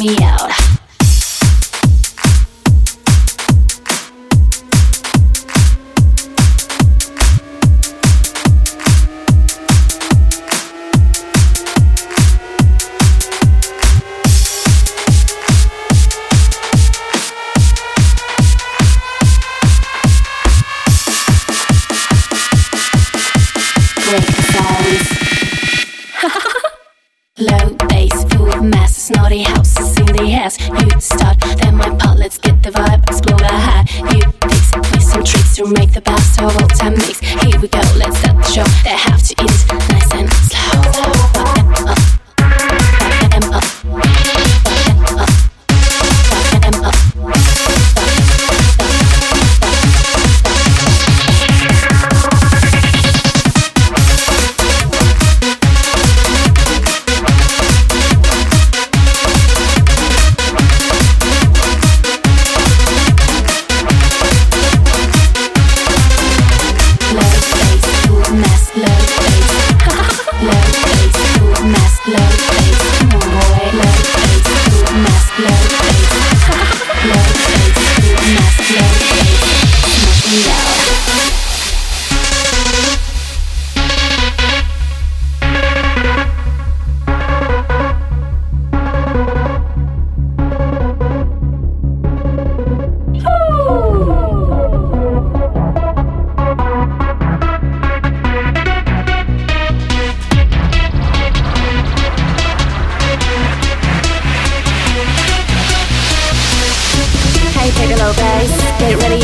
[0.00, 0.52] me out.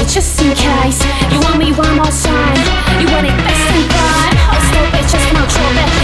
[0.04, 1.02] it just in case.
[1.32, 2.56] You want me one more time.
[3.00, 6.03] You want it best and prime I'll stop it, just now drop it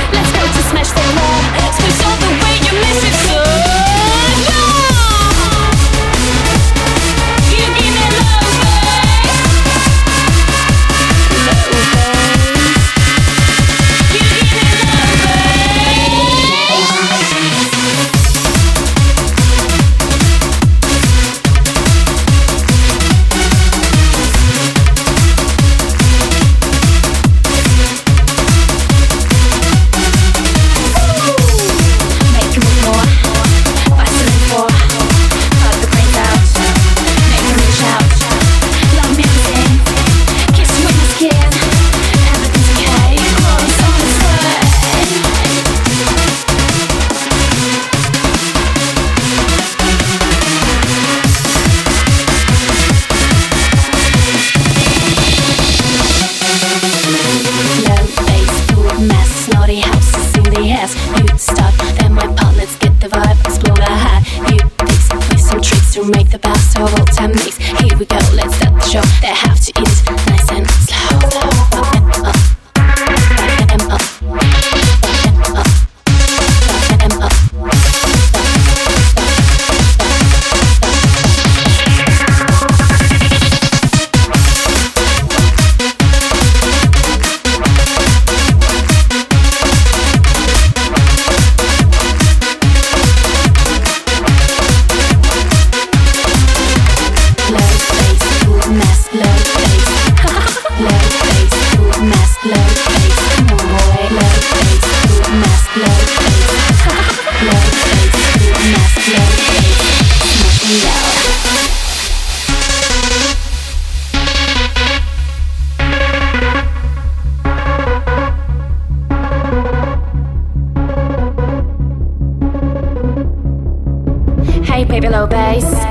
[66.04, 67.36] make the best of all time.
[67.36, 69.49] Here we go, let's start the show.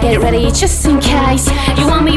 [0.10, 1.48] get ready just in case.
[1.78, 2.09] You want me